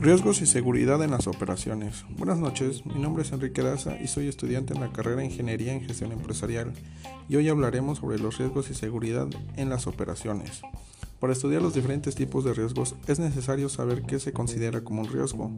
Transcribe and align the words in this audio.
Riesgos 0.00 0.40
y 0.40 0.46
seguridad 0.46 1.04
en 1.04 1.10
las 1.10 1.26
operaciones. 1.26 2.06
Buenas 2.16 2.38
noches, 2.38 2.86
mi 2.86 3.02
nombre 3.02 3.22
es 3.22 3.32
Enrique 3.32 3.60
Daza 3.60 4.00
y 4.00 4.06
soy 4.06 4.28
estudiante 4.28 4.72
en 4.72 4.80
la 4.80 4.90
carrera 4.92 5.18
de 5.18 5.26
Ingeniería 5.26 5.74
en 5.74 5.82
Gestión 5.82 6.10
Empresarial 6.10 6.72
y 7.28 7.36
hoy 7.36 7.50
hablaremos 7.50 7.98
sobre 7.98 8.18
los 8.18 8.38
riesgos 8.38 8.70
y 8.70 8.74
seguridad 8.74 9.28
en 9.56 9.68
las 9.68 9.86
operaciones. 9.86 10.62
Para 11.18 11.34
estudiar 11.34 11.60
los 11.60 11.74
diferentes 11.74 12.14
tipos 12.14 12.46
de 12.46 12.54
riesgos 12.54 12.94
es 13.08 13.18
necesario 13.18 13.68
saber 13.68 14.00
qué 14.00 14.18
se 14.18 14.32
considera 14.32 14.80
como 14.80 15.02
un 15.02 15.08
riesgo. 15.12 15.50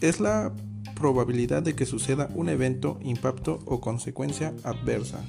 Es 0.00 0.18
la 0.18 0.52
probabilidad 0.96 1.62
de 1.62 1.76
que 1.76 1.86
suceda 1.86 2.30
un 2.34 2.48
evento, 2.48 2.98
impacto 3.04 3.60
o 3.66 3.80
consecuencia 3.80 4.52
adversa. 4.64 5.24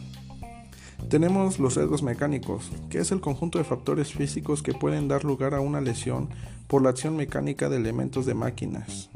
Tenemos 1.09 1.59
los 1.59 1.75
riesgos 1.75 2.03
mecánicos, 2.03 2.71
que 2.89 2.99
es 2.99 3.11
el 3.11 3.21
conjunto 3.21 3.57
de 3.57 3.63
factores 3.63 4.13
físicos 4.13 4.63
que 4.63 4.73
pueden 4.73 5.07
dar 5.07 5.23
lugar 5.23 5.53
a 5.53 5.61
una 5.61 5.81
lesión 5.81 6.29
por 6.67 6.81
la 6.81 6.89
acción 6.89 7.15
mecánica 7.15 7.69
de 7.69 7.77
elementos 7.77 8.25
de 8.25 8.33
máquinas. 8.33 9.09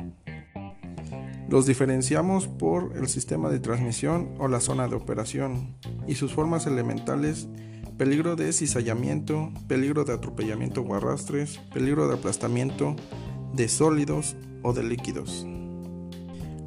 Los 1.49 1.65
diferenciamos 1.65 2.47
por 2.47 2.95
el 2.95 3.07
sistema 3.07 3.49
de 3.49 3.59
transmisión 3.59 4.29
o 4.37 4.47
la 4.47 4.59
zona 4.59 4.87
de 4.87 4.95
operación 4.95 5.75
y 6.07 6.15
sus 6.15 6.31
formas 6.31 6.67
elementales 6.67 7.47
peligro 7.99 8.37
de 8.37 8.53
cizallamiento, 8.53 9.51
peligro 9.67 10.05
de 10.05 10.13
atropellamiento 10.13 10.81
o 10.81 10.95
arrastres, 10.95 11.57
peligro 11.73 12.07
de 12.07 12.13
aplastamiento 12.13 12.95
de 13.53 13.67
sólidos 13.67 14.37
o 14.63 14.71
de 14.71 14.83
líquidos. 14.83 15.45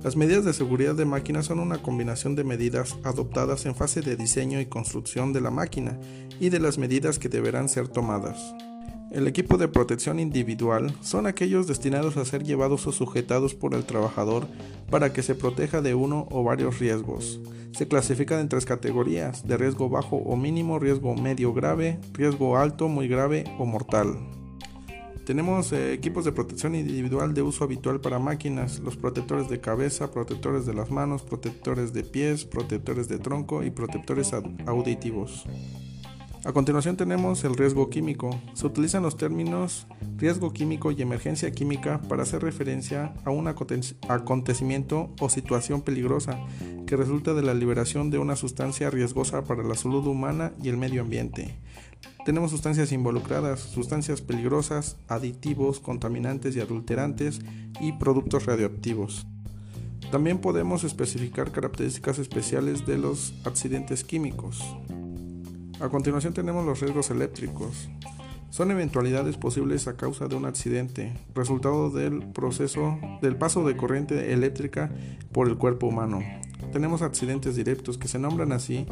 Las 0.02 0.16
medidas 0.16 0.44
de 0.44 0.52
seguridad 0.52 0.96
de 0.96 1.04
máquina 1.04 1.44
son 1.44 1.60
una 1.60 1.80
combinación 1.80 2.34
de 2.34 2.42
medidas 2.42 2.96
adoptadas 3.04 3.66
en 3.66 3.76
fase 3.76 4.00
de 4.00 4.16
diseño 4.16 4.60
y 4.60 4.66
construcción 4.66 5.32
de 5.32 5.40
la 5.40 5.52
máquina 5.52 5.96
y 6.40 6.48
de 6.48 6.58
las 6.58 6.76
medidas 6.76 7.20
que 7.20 7.28
deberán 7.28 7.68
ser 7.68 7.86
tomadas. 7.86 8.52
El 9.12 9.28
equipo 9.28 9.58
de 9.58 9.68
protección 9.68 10.18
individual 10.18 10.92
son 11.02 11.28
aquellos 11.28 11.68
destinados 11.68 12.16
a 12.16 12.24
ser 12.24 12.42
llevados 12.42 12.84
o 12.88 12.92
sujetados 12.92 13.54
por 13.54 13.74
el 13.74 13.84
trabajador 13.84 14.48
para 14.90 15.12
que 15.12 15.22
se 15.22 15.36
proteja 15.36 15.82
de 15.82 15.94
uno 15.94 16.26
o 16.32 16.42
varios 16.42 16.80
riesgos. 16.80 17.40
Se 17.70 17.86
clasifican 17.86 18.40
en 18.40 18.48
tres 18.48 18.66
categorías, 18.66 19.46
de 19.46 19.56
riesgo 19.56 19.88
bajo 19.88 20.16
o 20.16 20.36
mínimo, 20.36 20.80
riesgo 20.80 21.14
medio 21.14 21.54
grave, 21.54 22.00
riesgo 22.12 22.56
alto, 22.56 22.88
muy 22.88 23.06
grave 23.06 23.44
o 23.56 23.66
mortal. 23.66 24.18
Tenemos 25.24 25.72
eh, 25.72 25.92
equipos 25.92 26.24
de 26.24 26.32
protección 26.32 26.74
individual 26.74 27.32
de 27.32 27.42
uso 27.42 27.62
habitual 27.62 28.00
para 28.00 28.18
máquinas, 28.18 28.80
los 28.80 28.96
protectores 28.96 29.48
de 29.48 29.60
cabeza, 29.60 30.10
protectores 30.10 30.66
de 30.66 30.74
las 30.74 30.90
manos, 30.90 31.22
protectores 31.22 31.92
de 31.92 32.02
pies, 32.02 32.44
protectores 32.44 33.06
de 33.08 33.18
tronco 33.18 33.62
y 33.62 33.70
protectores 33.70 34.32
auditivos. 34.66 35.44
A 36.44 36.52
continuación 36.52 36.96
tenemos 36.96 37.44
el 37.44 37.54
riesgo 37.54 37.88
químico. 37.88 38.36
Se 38.54 38.66
utilizan 38.66 39.04
los 39.04 39.16
términos 39.16 39.86
riesgo 40.16 40.52
químico 40.52 40.90
y 40.90 41.00
emergencia 41.00 41.52
química 41.52 42.00
para 42.08 42.24
hacer 42.24 42.42
referencia 42.42 43.14
a 43.24 43.30
un 43.30 43.46
acontecimiento 43.46 45.14
o 45.20 45.28
situación 45.28 45.82
peligrosa 45.82 46.40
que 46.84 46.96
resulta 46.96 47.32
de 47.32 47.42
la 47.42 47.54
liberación 47.54 48.10
de 48.10 48.18
una 48.18 48.34
sustancia 48.34 48.90
riesgosa 48.90 49.44
para 49.44 49.62
la 49.62 49.76
salud 49.76 50.04
humana 50.04 50.50
y 50.60 50.68
el 50.68 50.78
medio 50.78 51.02
ambiente. 51.02 51.54
Tenemos 52.24 52.52
sustancias 52.52 52.92
involucradas, 52.92 53.58
sustancias 53.58 54.20
peligrosas, 54.20 54.96
aditivos, 55.08 55.80
contaminantes 55.80 56.54
y 56.54 56.60
adulterantes 56.60 57.40
y 57.80 57.92
productos 57.92 58.46
radioactivos. 58.46 59.26
También 60.12 60.38
podemos 60.38 60.84
especificar 60.84 61.50
características 61.50 62.20
especiales 62.20 62.86
de 62.86 62.98
los 62.98 63.34
accidentes 63.44 64.04
químicos. 64.04 64.62
A 65.80 65.88
continuación 65.88 66.32
tenemos 66.32 66.64
los 66.64 66.80
riesgos 66.80 67.10
eléctricos. 67.10 67.88
Son 68.50 68.70
eventualidades 68.70 69.36
posibles 69.36 69.88
a 69.88 69.96
causa 69.96 70.28
de 70.28 70.36
un 70.36 70.44
accidente, 70.44 71.14
resultado 71.34 71.90
del 71.90 72.22
proceso 72.32 73.00
del 73.20 73.34
paso 73.34 73.66
de 73.66 73.76
corriente 73.76 74.32
eléctrica 74.32 74.92
por 75.32 75.48
el 75.48 75.56
cuerpo 75.56 75.88
humano. 75.88 76.20
Tenemos 76.70 77.02
accidentes 77.02 77.56
directos 77.56 77.98
que 77.98 78.06
se 78.06 78.20
nombran 78.20 78.52
así 78.52 78.86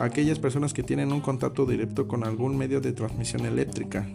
aquellas 0.00 0.38
personas 0.38 0.72
que 0.72 0.82
tienen 0.82 1.12
un 1.12 1.20
contacto 1.20 1.66
directo 1.66 2.08
con 2.08 2.24
algún 2.24 2.56
medio 2.56 2.80
de 2.80 2.92
transmisión 2.92 3.46
eléctrica. 3.46 4.08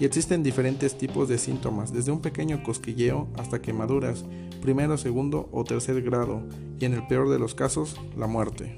Y 0.00 0.04
existen 0.04 0.42
diferentes 0.42 0.98
tipos 0.98 1.28
de 1.28 1.38
síntomas, 1.38 1.92
desde 1.92 2.10
un 2.10 2.20
pequeño 2.20 2.62
cosquilleo 2.62 3.28
hasta 3.36 3.62
quemaduras, 3.62 4.24
primero, 4.60 4.98
segundo 4.98 5.48
o 5.52 5.62
tercer 5.64 6.02
grado, 6.02 6.42
y 6.80 6.84
en 6.84 6.94
el 6.94 7.06
peor 7.06 7.28
de 7.30 7.38
los 7.38 7.54
casos, 7.54 8.00
la 8.16 8.26
muerte. 8.26 8.76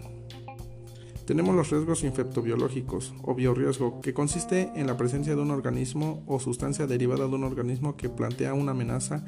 Tenemos 1.26 1.56
los 1.56 1.70
riesgos 1.70 2.04
infectobiológicos 2.04 3.14
o 3.22 3.34
biorriesgo, 3.34 4.00
que 4.00 4.14
consiste 4.14 4.70
en 4.76 4.86
la 4.86 4.96
presencia 4.96 5.34
de 5.34 5.42
un 5.42 5.50
organismo 5.50 6.22
o 6.26 6.38
sustancia 6.38 6.86
derivada 6.86 7.26
de 7.26 7.34
un 7.34 7.44
organismo 7.44 7.96
que 7.96 8.08
plantea 8.08 8.54
una 8.54 8.72
amenaza 8.72 9.24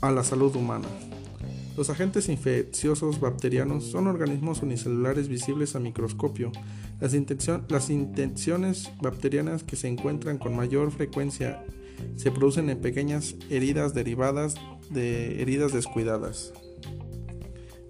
a 0.00 0.10
la 0.10 0.22
salud 0.22 0.54
humana. 0.54 0.86
Los 1.80 1.88
agentes 1.88 2.28
infecciosos 2.28 3.20
bacterianos 3.20 3.84
son 3.84 4.06
organismos 4.06 4.60
unicelulares 4.60 5.28
visibles 5.28 5.74
a 5.74 5.80
microscopio. 5.80 6.52
Las, 7.00 7.14
intenciones 7.88 8.92
bacterianas 9.00 9.62
que 9.64 9.76
se 9.76 9.88
encuentran 9.88 10.36
con 10.36 10.54
mayor 10.54 10.90
frecuencia 10.90 11.64
se 12.16 12.30
producen 12.30 12.68
en 12.68 12.82
pequeñas 12.82 13.34
heridas 13.48 13.94
derivadas 13.94 14.56
de 14.90 15.40
heridas 15.40 15.72
descuidadas. 15.72 16.52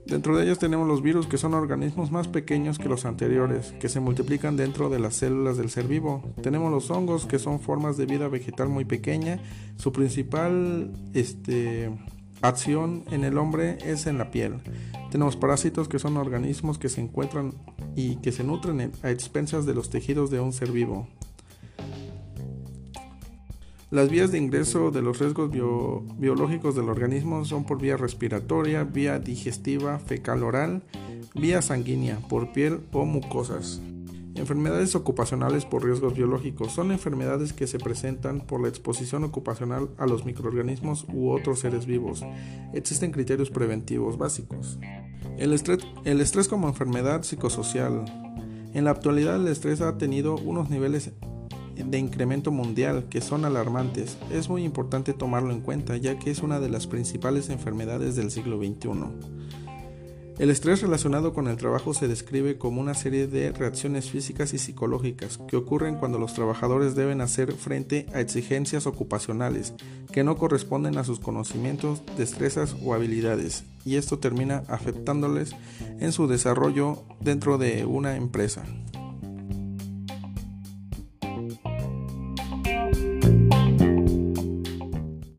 Dentro 0.06 0.36
de 0.36 0.44
ellos 0.44 0.60
tenemos 0.60 0.86
los 0.86 1.02
virus, 1.02 1.26
que 1.26 1.36
son 1.36 1.54
organismos 1.54 2.12
más 2.12 2.28
pequeños 2.28 2.78
que 2.78 2.88
los 2.88 3.04
anteriores, 3.04 3.72
que 3.80 3.88
se 3.88 3.98
multiplican 3.98 4.56
dentro 4.56 4.88
de 4.88 5.00
las 5.00 5.16
células 5.16 5.56
del 5.56 5.68
ser 5.68 5.88
vivo. 5.88 6.32
Tenemos 6.44 6.70
los 6.70 6.92
hongos, 6.92 7.26
que 7.26 7.40
son 7.40 7.58
formas 7.58 7.96
de 7.96 8.06
vida 8.06 8.28
vegetal 8.28 8.68
muy 8.68 8.84
pequeña. 8.84 9.40
Su 9.78 9.92
principal 9.92 10.92
este, 11.12 11.90
acción 12.42 13.04
en 13.10 13.24
el 13.24 13.38
hombre 13.38 13.78
es 13.84 14.06
en 14.06 14.18
la 14.18 14.30
piel. 14.30 14.54
Tenemos 15.10 15.36
parásitos, 15.36 15.88
que 15.88 15.98
son 15.98 16.16
organismos 16.16 16.78
que 16.78 16.88
se 16.88 17.00
encuentran 17.00 17.54
y 17.96 18.16
que 18.16 18.32
se 18.32 18.44
nutren 18.44 18.92
a 19.02 19.10
expensas 19.10 19.66
de 19.66 19.74
los 19.74 19.90
tejidos 19.90 20.30
de 20.30 20.40
un 20.40 20.52
ser 20.52 20.70
vivo. 20.70 21.08
Las 23.90 24.08
vías 24.08 24.30
de 24.30 24.38
ingreso 24.38 24.92
de 24.92 25.02
los 25.02 25.18
riesgos 25.18 25.50
biológicos 25.50 26.76
del 26.76 26.88
organismo 26.88 27.44
son 27.44 27.64
por 27.64 27.80
vía 27.80 27.96
respiratoria, 27.96 28.84
vía 28.84 29.18
digestiva, 29.18 29.98
fecal 29.98 30.44
oral, 30.44 30.82
vía 31.34 31.60
sanguínea, 31.60 32.20
por 32.28 32.52
piel 32.52 32.80
o 32.92 33.04
mucosas. 33.04 33.80
Enfermedades 34.36 34.94
ocupacionales 34.94 35.64
por 35.64 35.84
riesgos 35.84 36.14
biológicos 36.14 36.72
son 36.72 36.92
enfermedades 36.92 37.52
que 37.52 37.66
se 37.66 37.78
presentan 37.78 38.41
por 38.41 38.60
la 38.60 38.68
exposición 38.68 39.24
ocupacional 39.24 39.91
a 39.98 40.06
los 40.06 40.24
microorganismos 40.24 41.04
u 41.12 41.30
otros 41.30 41.60
seres 41.60 41.86
vivos. 41.86 42.22
Existen 42.72 43.10
criterios 43.10 43.50
preventivos 43.50 44.18
básicos. 44.18 44.78
El 45.36 45.52
estrés, 45.52 46.48
como 46.48 46.68
enfermedad 46.68 47.22
psicosocial. 47.22 48.04
En 48.72 48.84
la 48.84 48.92
actualidad 48.92 49.36
el 49.36 49.48
estrés 49.48 49.80
ha 49.80 49.98
tenido 49.98 50.36
unos 50.36 50.70
niveles 50.70 51.12
de 51.74 51.98
incremento 51.98 52.52
mundial 52.52 53.06
que 53.08 53.20
son 53.20 53.44
alarmantes, 53.44 54.18
es 54.30 54.48
muy 54.48 54.64
importante 54.64 55.14
tomarlo 55.14 55.52
en 55.52 55.60
cuenta 55.60 55.97
ya 55.97 56.18
que 56.18 56.30
es 56.30 56.41
una 56.42 56.60
de 56.60 56.68
las 56.68 56.86
principales 56.86 57.48
enfermedades 57.48 58.16
del 58.16 58.30
siglo 58.30 58.58
XXI. 58.58 58.91
El 60.40 60.48
estrés 60.48 60.80
relacionado 60.80 61.34
con 61.34 61.48
el 61.48 61.58
trabajo 61.58 61.92
se 61.92 62.08
describe 62.08 62.56
como 62.56 62.80
una 62.80 62.94
serie 62.94 63.26
de 63.26 63.52
reacciones 63.52 64.08
físicas 64.08 64.54
y 64.54 64.58
psicológicas 64.58 65.38
que 65.46 65.56
ocurren 65.58 65.96
cuando 65.96 66.18
los 66.18 66.32
trabajadores 66.32 66.94
deben 66.94 67.20
hacer 67.20 67.52
frente 67.52 68.06
a 68.14 68.20
exigencias 68.20 68.86
ocupacionales 68.86 69.74
que 70.10 70.24
no 70.24 70.38
corresponden 70.38 70.96
a 70.96 71.04
sus 71.04 71.20
conocimientos, 71.20 72.02
destrezas 72.16 72.74
o 72.82 72.94
habilidades, 72.94 73.64
y 73.84 73.96
esto 73.96 74.18
termina 74.18 74.62
afectándoles 74.68 75.54
en 75.98 76.10
su 76.10 76.26
desarrollo 76.26 77.02
dentro 77.20 77.58
de 77.58 77.84
una 77.84 78.16
empresa. 78.16 78.64